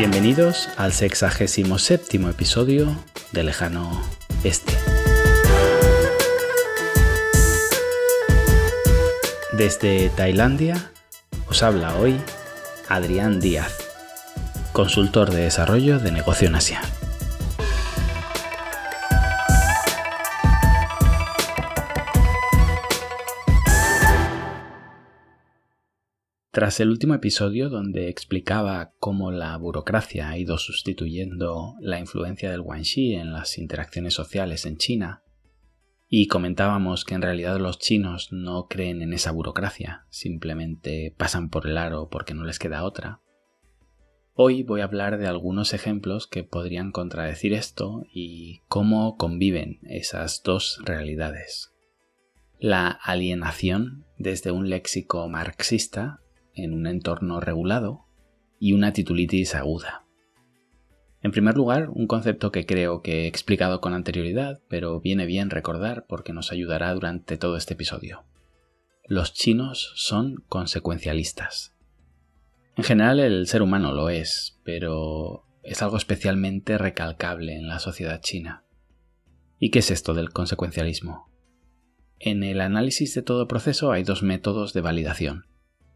[0.00, 2.96] Bienvenidos al sexagésimo séptimo episodio
[3.32, 4.02] de Lejano
[4.44, 4.72] Este.
[9.52, 10.90] Desde Tailandia
[11.50, 12.18] os habla hoy
[12.88, 13.76] Adrián Díaz,
[14.72, 16.80] consultor de desarrollo de negocio en Asia.
[26.52, 32.60] Tras el último episodio donde explicaba cómo la burocracia ha ido sustituyendo la influencia del
[32.60, 35.22] guanxi en las interacciones sociales en China,
[36.08, 41.68] y comentábamos que en realidad los chinos no creen en esa burocracia, simplemente pasan por
[41.68, 43.20] el aro porque no les queda otra.
[44.34, 50.42] Hoy voy a hablar de algunos ejemplos que podrían contradecir esto y cómo conviven esas
[50.42, 51.70] dos realidades.
[52.58, 56.20] La alienación desde un léxico marxista
[56.54, 58.06] en un entorno regulado
[58.58, 60.04] y una titulitis aguda.
[61.22, 65.50] En primer lugar, un concepto que creo que he explicado con anterioridad, pero viene bien
[65.50, 68.24] recordar porque nos ayudará durante todo este episodio.
[69.04, 71.74] Los chinos son consecuencialistas.
[72.76, 78.20] En general el ser humano lo es, pero es algo especialmente recalcable en la sociedad
[78.22, 78.64] china.
[79.58, 81.28] ¿Y qué es esto del consecuencialismo?
[82.18, 85.49] En el análisis de todo proceso hay dos métodos de validación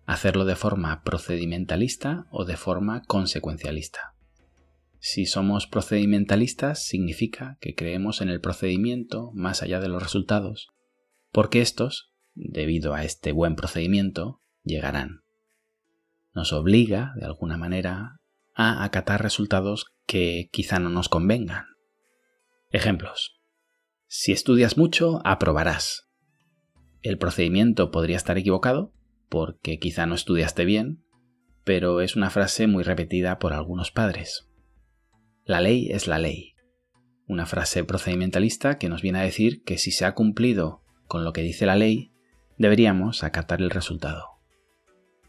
[0.06, 4.14] hacerlo de forma procedimentalista o de forma consecuencialista.
[4.98, 10.68] Si somos procedimentalistas significa que creemos en el procedimiento más allá de los resultados,
[11.30, 15.20] porque estos, debido a este buen procedimiento, llegarán.
[16.32, 18.20] Nos obliga, de alguna manera,
[18.54, 21.66] a acatar resultados que quizá no nos convengan.
[22.70, 23.40] Ejemplos.
[24.06, 26.08] Si estudias mucho, aprobarás.
[27.02, 28.92] El procedimiento podría estar equivocado,
[29.34, 31.02] porque quizá no estudiaste bien,
[31.64, 34.48] pero es una frase muy repetida por algunos padres.
[35.44, 36.54] La ley es la ley.
[37.26, 41.32] Una frase procedimentalista que nos viene a decir que si se ha cumplido con lo
[41.32, 42.12] que dice la ley,
[42.58, 44.38] deberíamos acatar el resultado.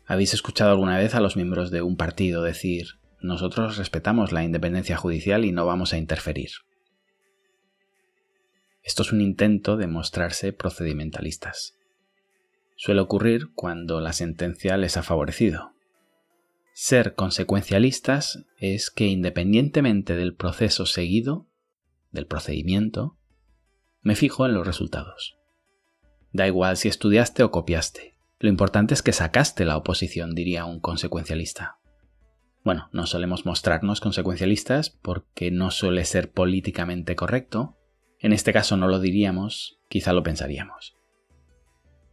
[0.06, 4.98] ¿Habéis escuchado alguna vez a los miembros de un partido decir nosotros respetamos la independencia
[4.98, 6.52] judicial y no vamos a interferir?
[8.84, 11.76] Esto es un intento de mostrarse procedimentalistas
[12.76, 15.72] suele ocurrir cuando la sentencia les ha favorecido.
[16.74, 21.48] Ser consecuencialistas es que independientemente del proceso seguido,
[22.12, 23.18] del procedimiento,
[24.02, 25.38] me fijo en los resultados.
[26.34, 28.18] Da igual si estudiaste o copiaste.
[28.40, 31.78] Lo importante es que sacaste la oposición, diría un consecuencialista.
[32.66, 37.78] Bueno, no solemos mostrarnos consecuencialistas porque no suele ser políticamente correcto.
[38.20, 40.96] En este caso no lo diríamos, quizá lo pensaríamos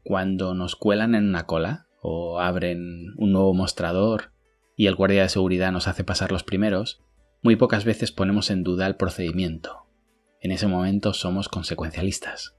[0.03, 4.33] cuando nos cuelan en una cola o abren un nuevo mostrador
[4.77, 7.03] y el guardia de seguridad nos hace pasar los primeros,
[7.43, 9.87] muy pocas veces ponemos en duda el procedimiento.
[10.41, 12.57] En ese momento somos consecuencialistas.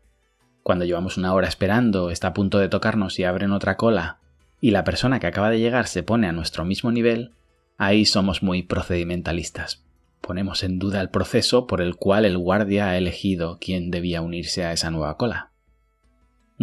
[0.61, 4.19] Cuando llevamos una hora esperando, está a punto de tocarnos y abren otra cola,
[4.61, 7.33] y la persona que acaba de llegar se pone a nuestro mismo nivel,
[7.77, 9.83] ahí somos muy procedimentalistas.
[10.21, 14.63] Ponemos en duda el proceso por el cual el guardia ha elegido quién debía unirse
[14.63, 15.52] a esa nueva cola.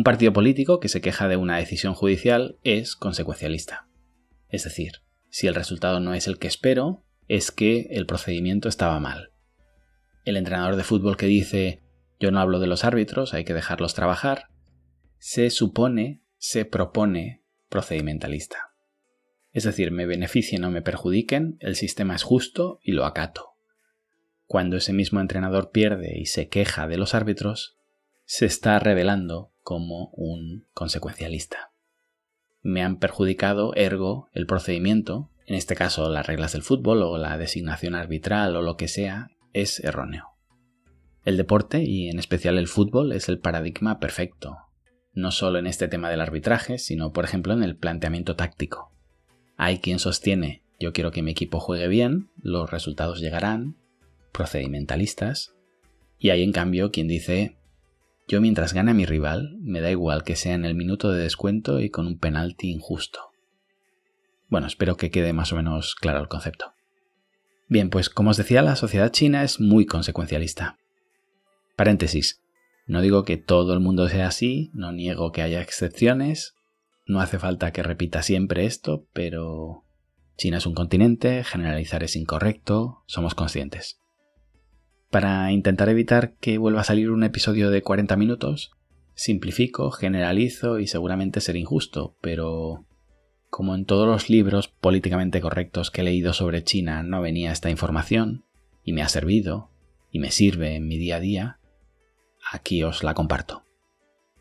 [0.01, 3.87] Un partido político que se queja de una decisión judicial es consecuencialista.
[4.49, 8.99] Es decir, si el resultado no es el que espero, es que el procedimiento estaba
[8.99, 9.33] mal.
[10.25, 11.83] El entrenador de fútbol que dice
[12.19, 14.47] yo no hablo de los árbitros, hay que dejarlos trabajar,
[15.19, 18.71] se supone, se propone procedimentalista.
[19.53, 23.51] Es decir, me beneficien o me perjudiquen, el sistema es justo y lo acato.
[24.47, 27.77] Cuando ese mismo entrenador pierde y se queja de los árbitros,
[28.25, 31.71] se está revelando como un consecuencialista.
[32.61, 37.39] Me han perjudicado, ergo, el procedimiento, en este caso las reglas del fútbol o la
[37.39, 40.25] designación arbitral o lo que sea, es erróneo.
[41.25, 44.57] El deporte, y en especial el fútbol, es el paradigma perfecto,
[45.13, 48.93] no solo en este tema del arbitraje, sino por ejemplo en el planteamiento táctico.
[49.57, 53.77] Hay quien sostiene yo quiero que mi equipo juegue bien, los resultados llegarán,
[54.33, 55.55] procedimentalistas,
[56.19, 57.60] y hay en cambio quien dice
[58.31, 61.21] yo mientras gane a mi rival, me da igual que sea en el minuto de
[61.21, 63.19] descuento y con un penalti injusto.
[64.49, 66.73] Bueno, espero que quede más o menos claro el concepto.
[67.67, 70.79] Bien, pues como os decía, la sociedad china es muy consecuencialista.
[71.75, 72.41] Paréntesis.
[72.87, 76.55] No digo que todo el mundo sea así, no niego que haya excepciones,
[77.07, 79.85] no hace falta que repita siempre esto, pero
[80.37, 83.99] China es un continente, generalizar es incorrecto, somos conscientes.
[85.11, 88.71] Para intentar evitar que vuelva a salir un episodio de 40 minutos,
[89.15, 92.87] simplifico, generalizo y seguramente seré injusto, pero
[93.51, 97.71] como en todos los libros políticamente correctos que he leído sobre China no venía esta
[97.71, 98.45] información,
[98.85, 99.71] y me ha servido,
[100.13, 101.59] y me sirve en mi día a día,
[102.53, 103.65] aquí os la comparto.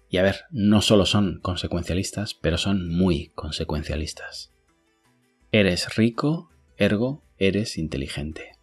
[0.08, 4.54] Y a ver, no solo son consecuencialistas, pero son muy consecuencialistas.
[5.52, 8.59] Eres rico, ergo, eres inteligente.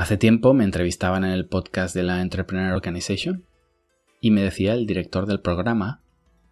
[0.00, 3.44] Hace tiempo me entrevistaban en el podcast de la Entrepreneur Organization
[4.18, 6.00] y me decía el director del programa,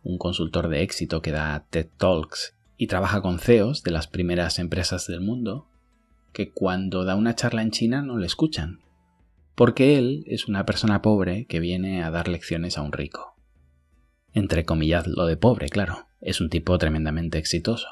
[0.03, 4.59] un consultor de éxito que da TED Talks y trabaja con CEOs de las primeras
[4.59, 5.67] empresas del mundo,
[6.35, 8.81] que cuando da una charla en China no le escuchan,
[9.55, 13.35] porque él es una persona pobre que viene a dar lecciones a un rico.
[14.35, 17.89] Entre comillas lo de pobre, claro, es un tipo tremendamente exitoso.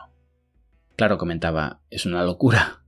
[0.97, 2.83] Claro, comentaba, es una locura,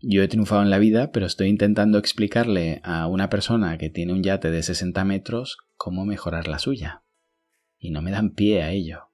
[0.00, 4.12] yo he triunfado en la vida, pero estoy intentando explicarle a una persona que tiene
[4.12, 7.02] un yate de 60 metros cómo mejorar la suya.
[7.78, 9.10] Y no me dan pie a ello.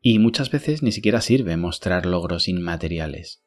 [0.00, 3.42] Y muchas veces ni siquiera sirve mostrar logros inmateriales,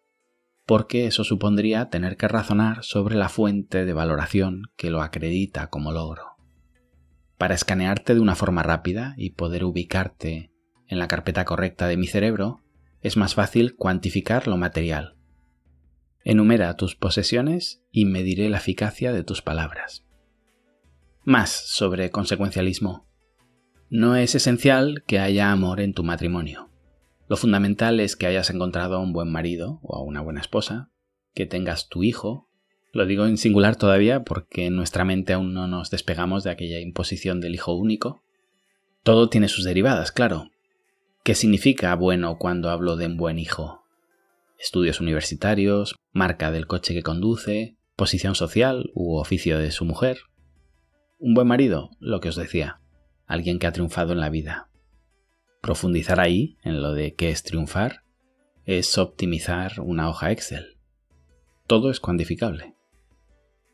[0.66, 5.92] porque eso supondría tener que razonar sobre la fuente de valoración que lo acredita como
[5.92, 6.38] logro.
[7.38, 10.52] Para escanearte de una forma rápida y poder ubicarte
[10.88, 12.64] en la carpeta correcta de mi cerebro,
[13.02, 15.17] es más fácil cuantificar lo material,
[16.30, 20.06] Enumera tus posesiones y mediré la eficacia de tus palabras.
[21.24, 23.08] Más sobre consecuencialismo.
[23.90, 26.70] No es esencial que haya amor en tu matrimonio.
[27.30, 30.92] Lo fundamental es que hayas encontrado a un buen marido o a una buena esposa,
[31.34, 32.50] que tengas tu hijo.
[32.92, 36.82] Lo digo en singular todavía porque en nuestra mente aún no nos despegamos de aquella
[36.82, 38.22] imposición del hijo único.
[39.02, 40.52] Todo tiene sus derivadas, claro.
[41.24, 43.87] ¿Qué significa bueno cuando hablo de un buen hijo?
[44.58, 50.20] Estudios universitarios, marca del coche que conduce, posición social u oficio de su mujer.
[51.20, 52.80] Un buen marido, lo que os decía,
[53.26, 54.70] alguien que ha triunfado en la vida.
[55.62, 58.04] Profundizar ahí, en lo de qué es triunfar,
[58.66, 60.78] es optimizar una hoja Excel.
[61.68, 62.76] Todo es cuantificable.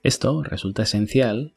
[0.03, 1.55] Esto resulta esencial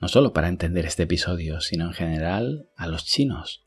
[0.00, 3.64] no solo para entender este episodio, sino en general a los chinos.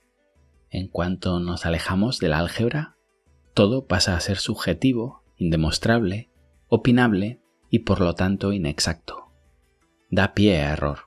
[0.69, 2.97] En cuanto nos alejamos de la álgebra,
[3.53, 6.29] todo pasa a ser subjetivo, indemostrable,
[6.67, 9.31] opinable y por lo tanto inexacto.
[10.09, 10.99] Da pie a error.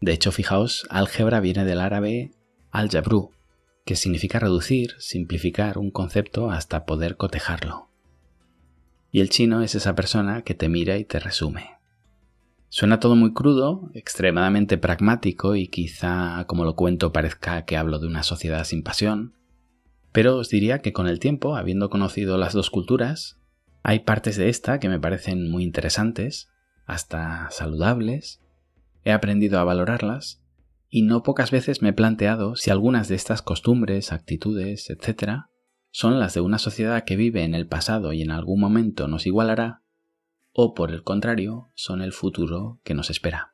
[0.00, 2.32] De hecho, fijaos, álgebra viene del árabe
[2.70, 3.30] al-jabru,
[3.84, 7.88] que significa reducir, simplificar un concepto hasta poder cotejarlo.
[9.10, 11.78] Y el chino es esa persona que te mira y te resume.
[12.68, 18.08] Suena todo muy crudo, extremadamente pragmático y quizá, como lo cuento, parezca que hablo de
[18.08, 19.34] una sociedad sin pasión,
[20.14, 23.40] pero os diría que con el tiempo, habiendo conocido las dos culturas,
[23.82, 26.52] hay partes de esta que me parecen muy interesantes,
[26.86, 28.40] hasta saludables,
[29.02, 30.40] he aprendido a valorarlas,
[30.88, 35.46] y no pocas veces me he planteado si algunas de estas costumbres, actitudes, etc.,
[35.90, 39.26] son las de una sociedad que vive en el pasado y en algún momento nos
[39.26, 39.82] igualará,
[40.52, 43.53] o por el contrario, son el futuro que nos espera.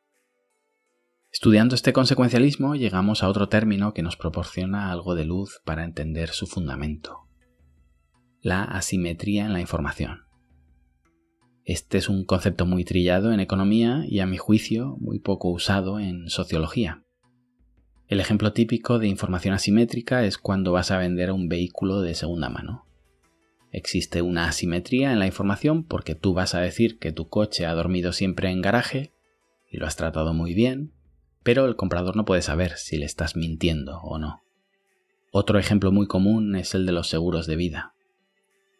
[1.32, 6.30] Estudiando este consecuencialismo llegamos a otro término que nos proporciona algo de luz para entender
[6.30, 7.28] su fundamento.
[8.42, 10.24] La asimetría en la información.
[11.64, 16.00] Este es un concepto muy trillado en economía y a mi juicio muy poco usado
[16.00, 17.04] en sociología.
[18.08, 22.48] El ejemplo típico de información asimétrica es cuando vas a vender un vehículo de segunda
[22.48, 22.86] mano.
[23.70, 27.74] Existe una asimetría en la información porque tú vas a decir que tu coche ha
[27.74, 29.12] dormido siempre en garaje
[29.70, 30.92] y lo has tratado muy bien,
[31.42, 34.42] pero el comprador no puede saber si le estás mintiendo o no.
[35.32, 37.94] Otro ejemplo muy común es el de los seguros de vida.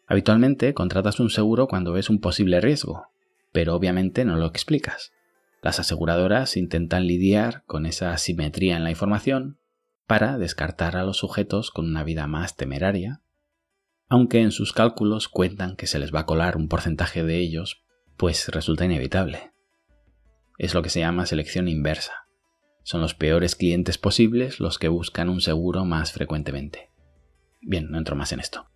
[0.07, 3.07] Habitualmente contratas un seguro cuando ves un posible riesgo,
[3.51, 5.11] pero obviamente no lo explicas.
[5.61, 9.59] Las aseguradoras intentan lidiar con esa asimetría en la información
[10.07, 13.21] para descartar a los sujetos con una vida más temeraria,
[14.09, 17.85] aunque en sus cálculos cuentan que se les va a colar un porcentaje de ellos,
[18.17, 19.53] pues resulta inevitable.
[20.57, 22.20] Es lo que se llama selección inversa.
[22.83, 26.89] Son los peores clientes posibles los que buscan un seguro más frecuentemente.
[27.61, 28.67] Bien, no entro más en esto.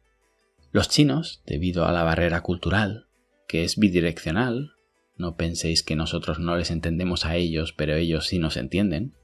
[0.72, 3.08] Los chinos, debido a la barrera cultural,
[3.48, 4.74] que es bidireccional,
[5.18, 9.16] no penséis que nosotros no les entendemos a ellos, pero ellos sí nos entienden,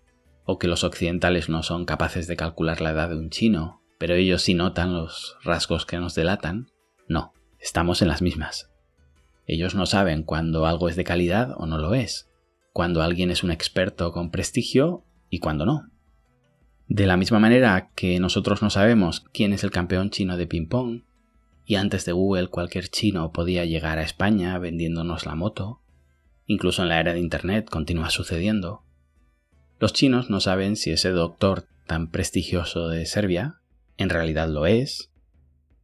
[0.45, 4.15] o que los occidentales no son capaces de calcular la edad de un chino, pero
[4.15, 6.71] ellos sí notan los rasgos que nos delatan,
[7.07, 8.71] no, estamos en las mismas.
[9.45, 12.30] Ellos no saben cuando algo es de calidad o no lo es,
[12.73, 15.89] cuando alguien es un experto con prestigio y cuando no.
[16.87, 21.03] De la misma manera que nosotros no sabemos quién es el campeón chino de ping-pong,
[21.65, 25.81] y antes de Google cualquier chino podía llegar a España vendiéndonos la moto,
[26.47, 28.83] incluso en la era de Internet continúa sucediendo,
[29.81, 33.61] los chinos no saben si ese doctor tan prestigioso de Serbia
[33.97, 35.11] en realidad lo es,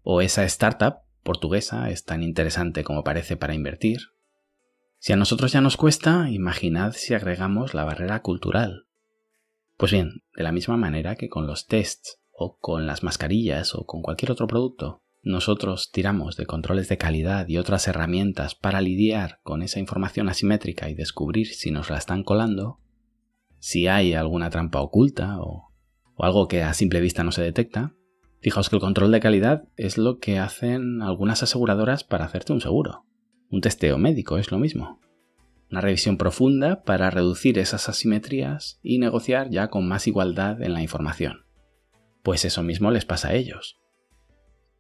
[0.04, 4.12] o esa startup portuguesa es tan interesante como parece para invertir.
[5.00, 8.88] Si a nosotros ya nos cuesta, imaginad si agregamos la barrera cultural.
[9.78, 13.86] Pues bien, de la misma manera que con los tests o con las mascarillas o
[13.86, 19.40] con cualquier otro producto, nosotros tiramos de controles de calidad y otras herramientas para lidiar
[19.44, 22.80] con esa información asimétrica y descubrir si nos la están colando,
[23.60, 25.74] si hay alguna trampa oculta o,
[26.18, 27.94] algo que a simple vista no se detecta,
[28.40, 32.62] Fijaos que el control de calidad es lo que hacen algunas aseguradoras para hacerte un
[32.62, 33.07] seguro.
[33.50, 35.00] Un testeo médico es lo mismo.
[35.72, 40.82] Una revisión profunda para reducir esas asimetrías y negociar ya con más igualdad en la
[40.82, 41.46] información.
[42.24, 43.78] Pues eso mismo les pasa a ellos.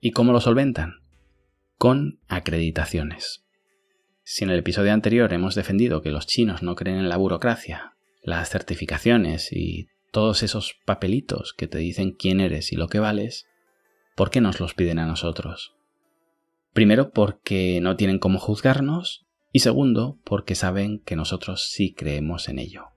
[0.01, 0.95] ¿Y cómo lo solventan?
[1.77, 3.45] Con acreditaciones.
[4.23, 7.95] Si en el episodio anterior hemos defendido que los chinos no creen en la burocracia,
[8.21, 13.47] las certificaciones y todos esos papelitos que te dicen quién eres y lo que vales,
[14.15, 15.76] ¿por qué nos los piden a nosotros?
[16.77, 22.59] Primero, porque no tienen cómo juzgarnos y segundo, porque saben que nosotros sí creemos en
[22.59, 22.89] ello.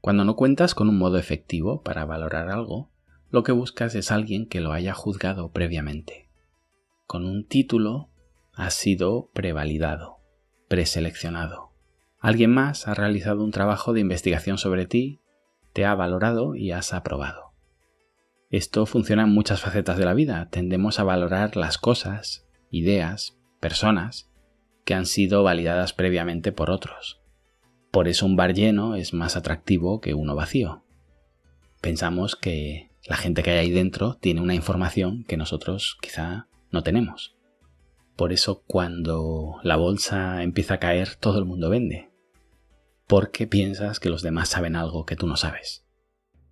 [0.00, 2.90] Cuando no cuentas con un modo efectivo para valorar algo,
[3.30, 6.28] lo que buscas es alguien que lo haya juzgado previamente.
[7.06, 8.10] Con un título
[8.52, 10.18] has sido prevalidado,
[10.66, 11.70] preseleccionado.
[12.18, 15.20] Alguien más ha realizado un trabajo de investigación sobre ti,
[15.72, 17.52] te ha valorado y has aprobado.
[18.50, 20.48] Esto funciona en muchas facetas de la vida.
[20.50, 24.28] Tendemos a valorar las cosas, ideas, personas
[24.84, 27.20] que han sido validadas previamente por otros.
[27.92, 30.82] Por eso un bar lleno es más atractivo que uno vacío.
[31.80, 36.82] Pensamos que la gente que hay ahí dentro tiene una información que nosotros quizá no
[36.82, 37.36] tenemos.
[38.16, 42.10] Por eso cuando la bolsa empieza a caer todo el mundo vende.
[43.06, 45.84] Porque piensas que los demás saben algo que tú no sabes.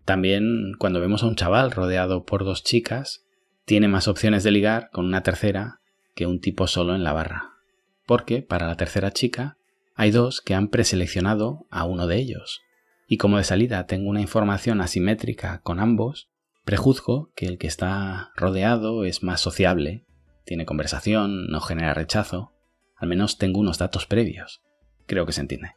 [0.04, 3.24] También cuando vemos a un chaval rodeado por dos chicas,
[3.64, 5.79] tiene más opciones de ligar con una tercera
[6.20, 7.54] que un tipo solo en la barra.
[8.04, 9.56] Porque para la tercera chica
[9.94, 12.60] hay dos que han preseleccionado a uno de ellos.
[13.08, 16.28] Y como de salida tengo una información asimétrica con ambos,
[16.66, 20.04] prejuzgo que el que está rodeado es más sociable,
[20.44, 22.52] tiene conversación, no genera rechazo,
[22.96, 24.60] al menos tengo unos datos previos.
[25.06, 25.70] Creo que se entiende.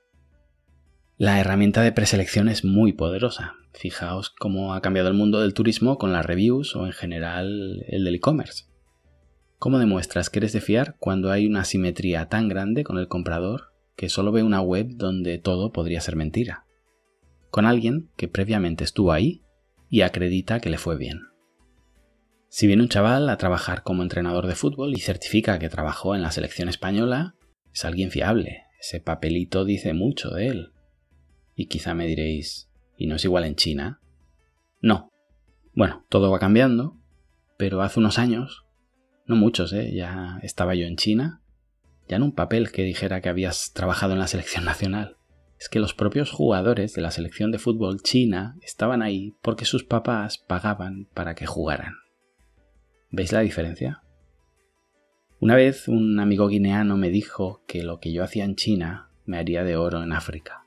[1.15, 3.53] La herramienta de preselección es muy poderosa.
[3.71, 8.03] Fijaos cómo ha cambiado el mundo del turismo con las reviews o en general el
[8.03, 8.72] del e-commerce.
[9.63, 13.71] ¿Cómo demuestras que eres de fiar cuando hay una simetría tan grande con el comprador
[13.95, 16.65] que solo ve una web donde todo podría ser mentira?
[17.49, 19.41] Con alguien que previamente estuvo ahí
[19.89, 21.21] y acredita que le fue bien.
[22.49, 26.23] Si viene un chaval a trabajar como entrenador de fútbol y certifica que trabajó en
[26.23, 27.35] la selección española,
[27.73, 28.63] es alguien fiable.
[28.81, 30.73] Ese papelito dice mucho de él.
[31.55, 34.01] Y quizá me diréis, ¿y no es igual en China?
[34.81, 35.09] No.
[35.73, 36.97] Bueno, todo va cambiando,
[37.55, 38.65] pero hace unos años,
[39.25, 39.91] no muchos, ¿eh?
[39.93, 41.41] ya estaba yo en China,
[42.07, 45.17] ya en un papel que dijera que habías trabajado en la selección nacional.
[45.59, 49.83] Es que los propios jugadores de la selección de fútbol china estaban ahí porque sus
[49.85, 51.93] papás pagaban para que jugaran.
[53.11, 54.01] ¿Veis la diferencia?
[55.39, 59.37] Una vez un amigo guineano me dijo que lo que yo hacía en China me
[59.37, 60.63] haría de oro en África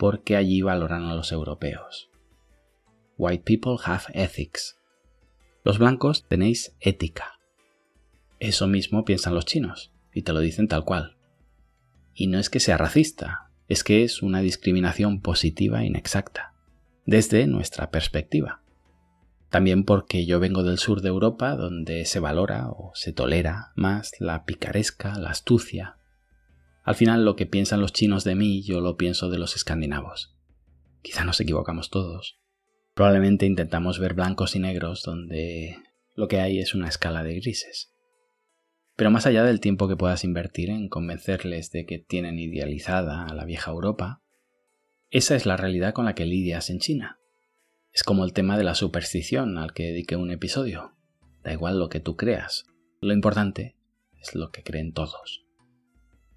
[0.00, 2.10] porque allí valoran a los europeos.
[3.18, 4.80] White people have ethics.
[5.62, 7.38] Los blancos tenéis ética.
[8.40, 11.16] Eso mismo piensan los chinos, y te lo dicen tal cual.
[12.12, 16.54] Y no es que sea racista, es que es una discriminación positiva e inexacta,
[17.06, 18.62] desde nuestra perspectiva.
[19.50, 24.12] También porque yo vengo del sur de Europa, donde se valora o se tolera más
[24.18, 26.00] la picaresca, la astucia,
[26.82, 30.34] al final lo que piensan los chinos de mí yo lo pienso de los escandinavos.
[31.02, 32.40] Quizá nos equivocamos todos.
[32.94, 35.76] Probablemente intentamos ver blancos y negros donde
[36.14, 37.92] lo que hay es una escala de grises.
[39.00, 43.32] Pero más allá del tiempo que puedas invertir en convencerles de que tienen idealizada a
[43.32, 44.20] la vieja Europa,
[45.08, 47.18] esa es la realidad con la que lidias en China.
[47.92, 50.98] Es como el tema de la superstición al que dediqué un episodio.
[51.42, 52.66] Da igual lo que tú creas,
[53.00, 53.74] lo importante
[54.20, 55.46] es lo que creen todos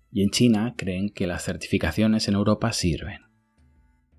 [0.09, 3.23] y en China creen que las certificaciones en Europa sirven,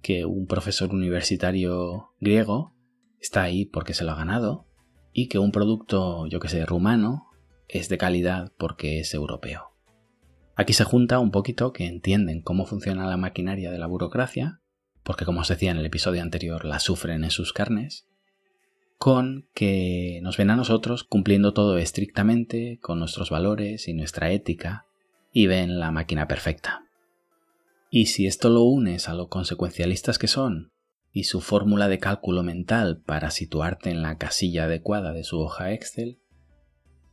[0.02, 2.76] que un profesor universitario griego
[3.20, 4.66] está ahí porque se lo ha ganado
[5.12, 7.28] y que un producto, yo que sé, rumano
[7.68, 9.74] es de calidad porque es europeo.
[10.56, 14.60] Aquí se junta un poquito que entienden cómo funciona la maquinaria de la burocracia,
[15.02, 18.06] porque como os decía en el episodio anterior, la sufren en sus carnes,
[18.98, 24.86] con que nos ven a nosotros cumpliendo todo estrictamente con nuestros valores y nuestra ética
[25.32, 26.86] y ven la máquina perfecta.
[27.90, 30.72] Y si esto lo unes a lo consecuencialistas que son
[31.12, 35.72] y su fórmula de cálculo mental para situarte en la casilla adecuada de su hoja
[35.72, 36.18] Excel,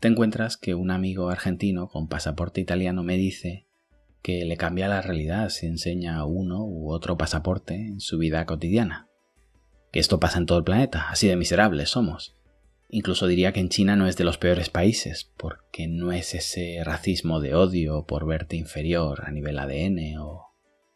[0.01, 3.67] te encuentras que un amigo argentino con pasaporte italiano me dice
[4.23, 9.07] que le cambia la realidad si enseña uno u otro pasaporte en su vida cotidiana.
[9.91, 12.35] Que esto pasa en todo el planeta, así de miserables somos.
[12.89, 16.81] Incluso diría que en China no es de los peores países, porque no es ese
[16.83, 20.47] racismo de odio por verte inferior a nivel ADN o,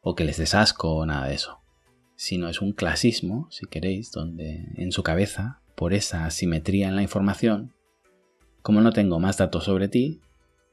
[0.02, 1.60] o que les des asco o nada de eso,
[2.16, 7.04] sino es un clasismo, si queréis, donde en su cabeza, por esa asimetría en la
[7.04, 7.75] información,
[8.66, 10.22] como no tengo más datos sobre ti,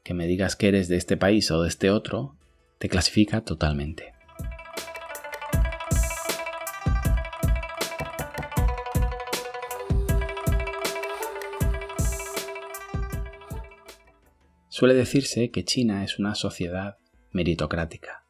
[0.03, 2.35] que me digas que eres de este país o de este otro,
[2.79, 4.13] te clasifica totalmente.
[14.69, 16.97] Suele decirse que China es una sociedad
[17.31, 18.25] meritocrática.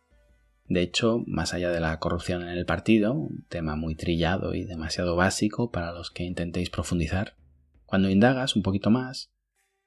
[0.67, 4.65] De hecho, más allá de la corrupción en el partido, un tema muy trillado y
[4.65, 7.37] demasiado básico para los que intentéis profundizar,
[7.85, 9.32] cuando indagas un poquito más,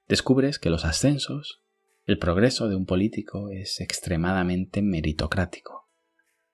[0.07, 1.61] descubres que los ascensos,
[2.05, 5.89] el progreso de un político es extremadamente meritocrático,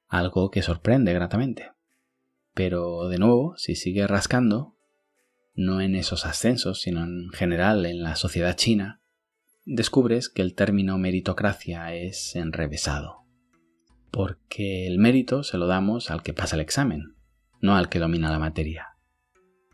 [0.07, 1.71] algo que sorprende gratamente.
[2.53, 4.75] Pero, de nuevo, si sigues rascando,
[5.53, 9.01] no en esos ascensos, sino en general en la sociedad china,
[9.65, 13.25] descubres que el término meritocracia es enrevesado.
[14.11, 17.15] Porque el mérito se lo damos al que pasa el examen,
[17.61, 18.92] no al que domina la materia.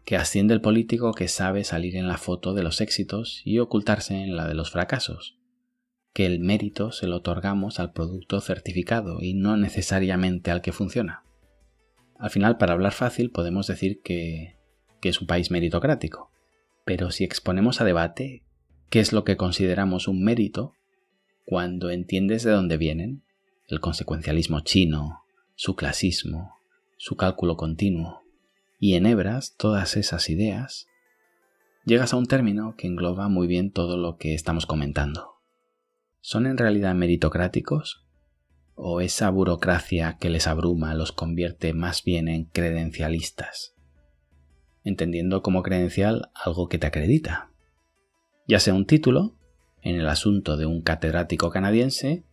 [0.06, 4.16] Que asciende el político que sabe salir en la foto de los éxitos y ocultarse
[4.16, 5.38] en la de los fracasos.
[6.14, 11.24] Que el mérito se lo otorgamos al producto certificado y no necesariamente al que funciona.
[12.18, 14.58] Al final, para hablar fácil, podemos decir que,
[15.00, 16.32] que es un país meritocrático.
[16.86, 18.44] Pero si exponemos a debate
[18.90, 20.74] qué es lo que consideramos un mérito
[21.46, 23.24] cuando entiendes de dónde vienen,
[23.68, 25.24] el consecuencialismo chino,
[25.56, 26.56] su clasismo,
[26.98, 28.19] su cálculo continuo,
[28.80, 30.88] y enhebras todas esas ideas,
[31.86, 35.36] llegas a un término que engloba muy bien todo lo que estamos comentando.
[36.22, 38.06] ¿Son en realidad meritocráticos?
[38.76, 43.76] ¿O esa burocracia que les abruma los convierte más bien en credencialistas?
[44.84, 47.52] Entendiendo como credencial algo que te acredita,
[48.48, 49.36] ya sea un título,
[49.82, 52.24] en el asunto de un catedrático canadiense,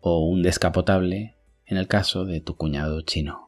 [0.00, 3.43] o un descapotable, en el caso de tu cuñado chino.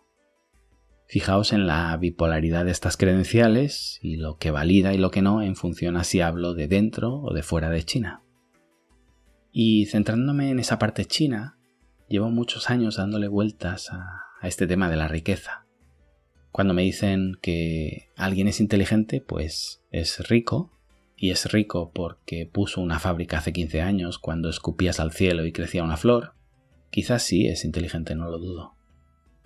[1.09, 5.41] Fijaos en la bipolaridad de estas credenciales y lo que valida y lo que no
[5.41, 8.23] en función a si hablo de dentro o de fuera de China.
[9.53, 11.57] Y centrándome en esa parte china,
[12.09, 15.67] llevo muchos años dándole vueltas a, este tema de la riqueza.
[16.53, 20.77] Cuando me dicen que alguien es inteligente, pues es rico,
[21.17, 25.53] y es rico porque puso una fábrica hace 15 años cuando escupías al cielo y
[25.53, 26.35] crecía una flor,
[26.91, 28.76] quizás sí es inteligente, no lo dudo.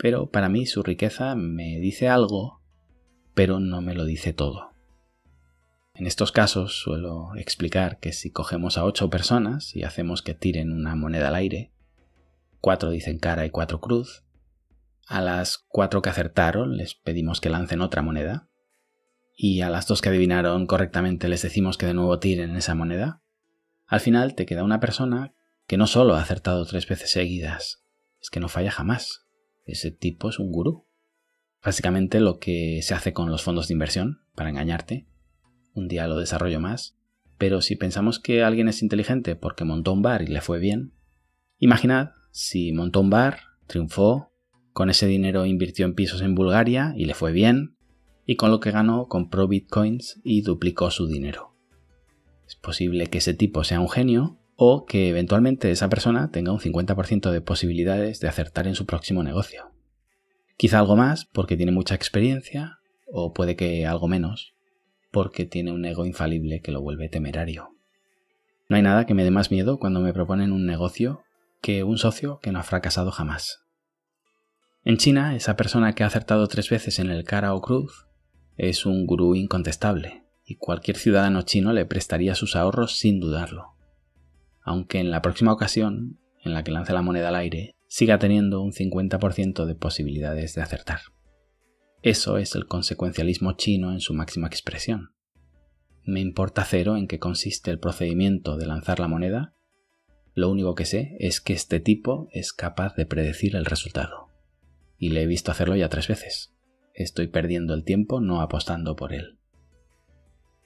[0.01, 2.63] Pero para mí su riqueza me dice algo,
[3.35, 4.71] pero no me lo dice todo.
[5.95, 10.73] En estos casos suelo explicar que si cogemos a ocho personas y hacemos que tiren
[10.73, 11.73] una moneda al aire,
[12.61, 14.25] cuatro dicen cara y cuatro cruz,
[15.07, 18.49] a las cuatro que acertaron les pedimos que lancen otra moneda,
[19.37, 23.23] y a las dos que adivinaron correctamente les decimos que de nuevo tiren esa moneda,
[23.87, 25.35] al final te queda una persona
[25.67, 27.85] que no solo ha acertado tres veces seguidas,
[28.21, 29.27] es que no falla jamás.
[29.65, 30.87] Ese tipo es un gurú.
[31.63, 35.07] Básicamente lo que se hace con los fondos de inversión, para engañarte.
[35.75, 36.97] Un día lo desarrollo más.
[37.39, 40.93] Pero si pensamos que alguien es inteligente porque montó un bar y le fue bien,
[41.59, 44.33] imaginad si montó un bar, triunfó,
[44.73, 47.77] con ese dinero invirtió en pisos en Bulgaria y le fue bien,
[48.27, 51.57] y con lo que ganó compró bitcoins y duplicó su dinero.
[52.47, 56.59] Es posible que ese tipo sea un genio o que eventualmente esa persona tenga un
[56.59, 59.73] 50% de posibilidades de acertar en su próximo negocio.
[60.59, 62.77] Quizá algo más porque tiene mucha experiencia
[63.11, 64.53] o puede que algo menos
[65.11, 67.71] porque tiene un ego infalible que lo vuelve temerario.
[68.69, 71.23] No hay nada que me dé más miedo cuando me proponen un negocio
[71.63, 73.65] que un socio que no ha fracasado jamás.
[74.85, 78.05] En China, esa persona que ha acertado tres veces en el cara o cruz
[78.59, 83.80] es un gurú incontestable y cualquier ciudadano chino le prestaría sus ahorros sin dudarlo.
[84.71, 88.63] Aunque en la próxima ocasión, en la que lance la moneda al aire, siga teniendo
[88.63, 91.01] un 50% de posibilidades de acertar.
[92.03, 95.11] Eso es el consecuencialismo chino en su máxima expresión.
[96.05, 99.57] Me importa cero en qué consiste el procedimiento de lanzar la moneda,
[100.35, 104.29] lo único que sé es que este tipo es capaz de predecir el resultado.
[104.99, 106.55] Y le he visto hacerlo ya tres veces
[106.95, 109.40] estoy perdiendo el tiempo no apostando por él.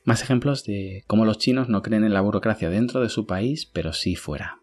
[0.04, 3.64] Más ejemplos de cómo los chinos no creen en la burocracia dentro de su país,
[3.64, 4.60] pero sí fuera.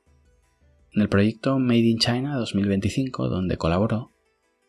[0.94, 4.12] En el proyecto Made in China 2025, donde colaboró,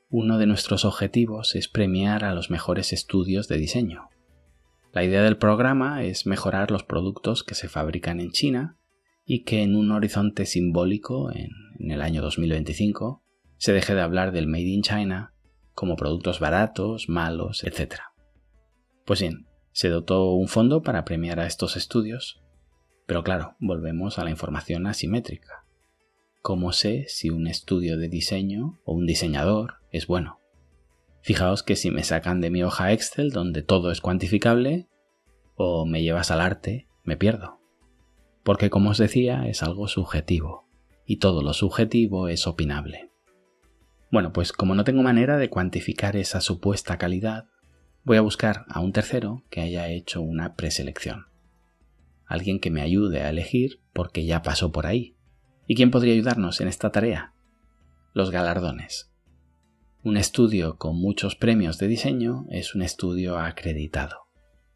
[0.09, 4.09] uno de nuestros objetivos es premiar a los mejores estudios de diseño.
[4.93, 8.77] La idea del programa es mejorar los productos que se fabrican en China
[9.27, 11.51] y que en un horizonte simbólico, en,
[11.91, 13.23] el año 2025,
[13.57, 15.35] se deje de hablar del Made in China
[15.75, 17.95] como productos baratos, malos, etc.
[19.07, 22.43] Pues bien, se dotó un fondo para premiar a estos estudios,
[23.07, 25.65] pero claro, volvemos a la información asimétrica.
[26.41, 30.41] ¿Cómo sé si un estudio de diseño o un diseñador es bueno?
[31.21, 34.89] Fijaos que si me sacan de mi hoja Excel donde todo es cuantificable,
[35.55, 37.61] o me llevas al arte, me pierdo.
[38.43, 40.67] Porque como os decía, es algo subjetivo,
[41.07, 43.11] y todo lo subjetivo es opinable.
[44.11, 47.47] Bueno, pues como no tengo manera de cuantificar esa supuesta calidad,
[48.05, 51.27] voy a buscar a un tercero que haya hecho una preselección.
[52.27, 55.17] Alguien que me ayude a elegir porque ya pasó por ahí.
[55.67, 57.35] ¿Y quién podría ayudarnos en esta tarea?
[58.13, 59.11] Los galardones.
[60.03, 64.17] Un estudio con muchos premios de diseño es un estudio acreditado.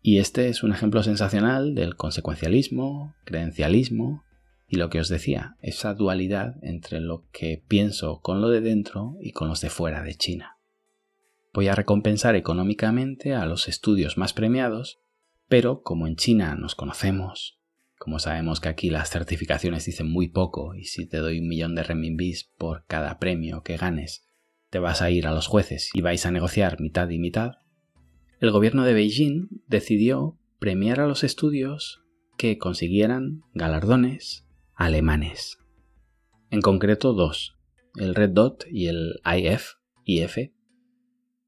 [0.01, 4.23] Y este es un ejemplo sensacional del consecuencialismo, credencialismo
[4.69, 9.17] y lo que os decía, esa dualidad entre lo que pienso con lo de dentro
[9.21, 10.56] y con los de fuera de China.
[11.57, 15.01] Voy a recompensar económicamente a los estudios más premiados,
[15.49, 17.59] pero como en China nos conocemos,
[17.99, 21.75] como sabemos que aquí las certificaciones dicen muy poco y si te doy un millón
[21.75, 24.29] de renminbis por cada premio que ganes,
[24.69, 27.53] te vas a ir a los jueces y vais a negociar mitad y mitad,
[28.39, 32.03] el gobierno de Beijing decidió premiar a los estudios
[32.37, 35.57] que consiguieran galardones alemanes.
[36.51, 37.57] En concreto dos,
[37.95, 40.55] el Red Dot y el IF, IF.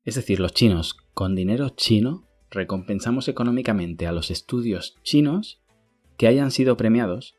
[0.05, 5.61] Es decir, los chinos con dinero chino recompensamos económicamente a los estudios chinos
[6.17, 7.37] que hayan sido premiados,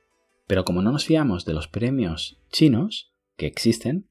[0.47, 4.07] pero como no nos fiamos de los premios chinos que existen,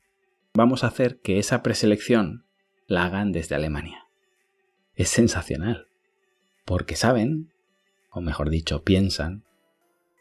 [0.55, 2.47] vamos a hacer que esa preselección
[2.87, 4.07] la hagan desde Alemania.
[4.95, 5.89] Es sensacional,
[6.65, 7.53] porque saben,
[8.11, 9.45] o mejor dicho, piensan,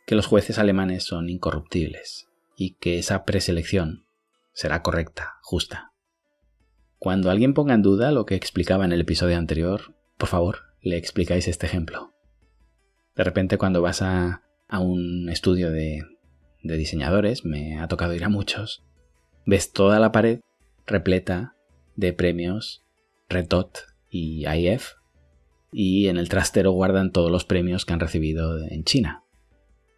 [0.06, 4.06] que los jueces alemanes son incorruptibles y que esa preselección
[4.54, 5.92] será correcta, justa.
[7.00, 10.98] Cuando alguien ponga en duda lo que explicaba en el episodio anterior, por favor, le
[10.98, 12.14] explicáis este ejemplo.
[13.16, 16.04] De repente cuando vas a, un estudio de,
[16.64, 18.84] de diseñadores, me ha tocado ir a muchos,
[19.46, 20.40] ves toda la pared
[20.86, 21.56] repleta
[21.96, 22.84] de premios
[23.30, 23.80] Red Dot
[24.10, 24.94] y IF
[25.72, 29.24] y en el trastero guardan todos los premios que han recibido en China.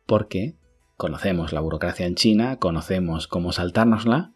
[0.05, 0.55] Porque
[0.97, 4.33] conocemos la burocracia en China, conocemos cómo saltárnosla,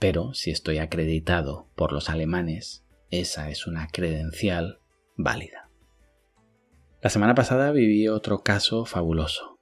[0.00, 4.80] pero si estoy acreditado por los alemanes, esa es una credencial
[5.16, 5.68] válida.
[7.02, 9.58] La semana pasada viví otro caso fabuloso.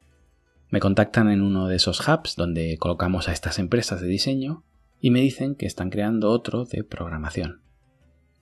[0.71, 4.65] Me contactan en uno de esos hubs donde colocamos a estas empresas de diseño
[5.01, 7.63] y me dicen que están creando otro de programación.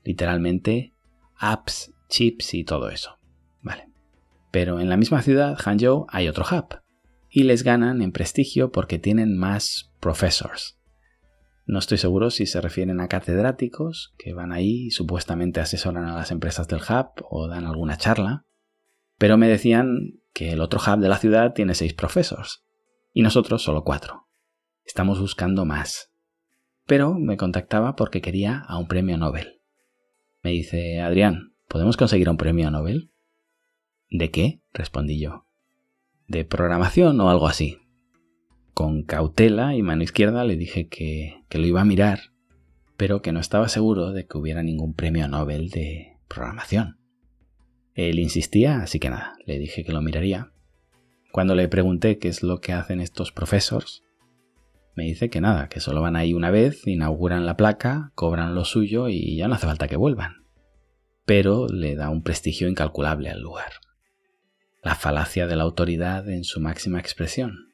[0.04, 0.92] Literalmente
[1.38, 3.18] apps, chips y todo eso.
[3.62, 3.88] Vale.
[4.50, 6.80] Pero en la misma ciudad, Hangzhou, hay otro hub.
[7.30, 10.76] Y les ganan en prestigio porque tienen más professors.
[11.66, 16.14] No estoy seguro si se refieren a catedráticos que van ahí y supuestamente asesoran a
[16.14, 18.46] las empresas del hub o dan alguna charla.
[19.18, 22.64] Pero me decían que el otro hub de la ciudad tiene seis professors
[23.12, 24.28] y nosotros solo cuatro.
[24.84, 26.12] Estamos buscando más.
[26.86, 29.60] Pero me contactaba porque quería a un premio Nobel.
[30.42, 33.10] Me dice, Adrián, ¿podemos conseguir un premio Nobel?
[34.08, 34.60] ¿De qué?
[34.72, 35.46] respondí yo.
[36.28, 37.78] ¿De programación o algo así?
[38.76, 42.34] Con cautela y mano izquierda le dije que, que lo iba a mirar,
[42.98, 46.98] pero que no estaba seguro de que hubiera ningún premio Nobel de programación.
[47.94, 50.52] Él insistía, así que nada, le dije que lo miraría.
[51.32, 54.02] Cuando le pregunté qué es lo que hacen estos profesores,
[54.94, 58.66] me dice que nada, que solo van ahí una vez, inauguran la placa, cobran lo
[58.66, 60.44] suyo y ya no hace falta que vuelvan.
[61.24, 63.72] Pero le da un prestigio incalculable al lugar.
[64.82, 67.65] La falacia de la autoridad en su máxima expresión.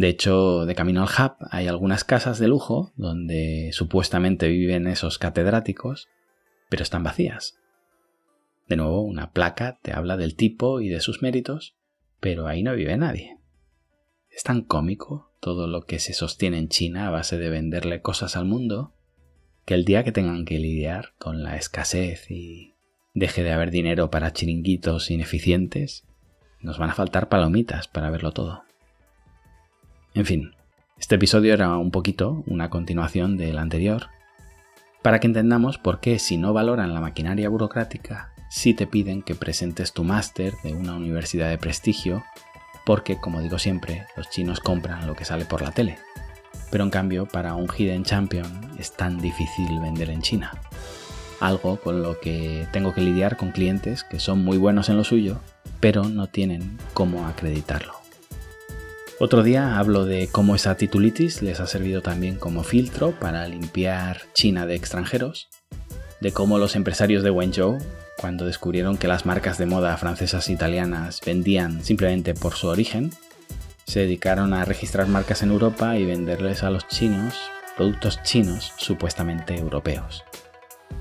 [0.00, 5.18] De hecho, de camino al hub hay algunas casas de lujo donde supuestamente viven esos
[5.18, 6.08] catedráticos,
[6.70, 7.58] pero están vacías.
[8.66, 11.76] De nuevo, una placa te habla del tipo y de sus méritos,
[12.18, 13.36] pero ahí no vive nadie.
[14.30, 18.36] Es tan cómico todo lo que se sostiene en China a base de venderle cosas
[18.36, 18.94] al mundo,
[19.66, 22.72] que el día que tengan que lidiar con la escasez y
[23.12, 26.06] deje de haber dinero para chiringuitos ineficientes,
[26.62, 28.62] nos van a faltar palomitas para verlo todo.
[30.14, 30.54] En fin,
[30.98, 34.08] este episodio era un poquito una continuación del anterior,
[35.02, 39.34] para que entendamos por qué si no valoran la maquinaria burocrática, sí te piden que
[39.34, 42.22] presentes tu máster de una universidad de prestigio
[42.84, 45.98] porque, como digo siempre, los chinos compran lo que sale por la tele.
[46.70, 50.52] Pero en cambio, para un Hidden Champion es tan difícil vender en China.
[51.40, 55.04] algo con lo que tengo que lidiar con clientes que son muy buenos en lo
[55.04, 55.40] suyo,
[55.80, 57.99] pero no tienen cómo acreditarlo.
[59.22, 64.22] Otro día hablo de cómo esa titulitis les ha servido también como filtro para limpiar
[64.32, 65.50] China de extranjeros,
[66.22, 67.76] de cómo los empresarios de Wenzhou,
[68.16, 73.10] cuando descubrieron que las marcas de moda francesas e italianas vendían simplemente por su origen,
[73.84, 77.34] se dedicaron a registrar marcas en Europa y venderles a los chinos
[77.76, 80.24] productos chinos supuestamente europeos.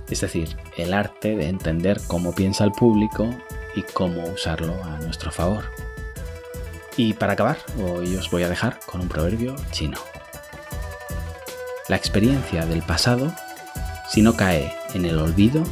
[0.09, 3.29] Es decir, el arte de entender cómo piensa el público
[3.77, 5.63] y cómo usarlo a nuestro favor.
[6.99, 9.97] Y para acabar, hoy os voy a dejar con un proverbio chino.
[11.87, 13.33] La experiencia del pasado,
[14.09, 15.63] si no cae en el olvido,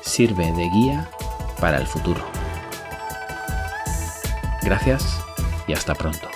[0.00, 1.10] sirve de guía
[1.60, 2.24] para el futuro.
[4.62, 5.04] Gracias
[5.66, 6.33] y hasta pronto.